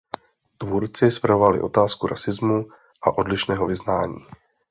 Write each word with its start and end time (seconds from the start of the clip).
Tvůrci 0.57 1.11
zpracovali 1.11 1.61
otázku 1.61 2.07
rasismu 2.07 2.67
a 3.01 3.17
odlišného 3.17 3.67
vyznání. 3.67 4.25